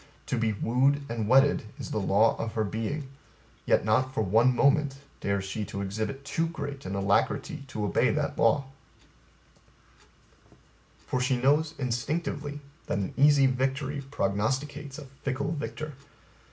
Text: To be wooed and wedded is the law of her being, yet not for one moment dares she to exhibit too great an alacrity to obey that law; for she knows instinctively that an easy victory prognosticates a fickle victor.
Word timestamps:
To 0.25 0.35
be 0.35 0.53
wooed 0.53 1.03
and 1.09 1.27
wedded 1.27 1.61
is 1.77 1.91
the 1.91 1.99
law 1.99 2.35
of 2.37 2.53
her 2.53 2.63
being, 2.63 3.07
yet 3.67 3.85
not 3.85 4.15
for 4.15 4.23
one 4.23 4.55
moment 4.55 4.95
dares 5.19 5.45
she 5.45 5.63
to 5.65 5.81
exhibit 5.83 6.25
too 6.25 6.47
great 6.47 6.87
an 6.87 6.95
alacrity 6.95 7.65
to 7.67 7.85
obey 7.85 8.09
that 8.09 8.35
law; 8.35 8.65
for 11.05 11.21
she 11.21 11.37
knows 11.37 11.75
instinctively 11.77 12.61
that 12.87 12.97
an 12.97 13.13
easy 13.15 13.45
victory 13.45 14.01
prognosticates 14.09 14.97
a 14.97 15.05
fickle 15.21 15.51
victor. 15.51 15.93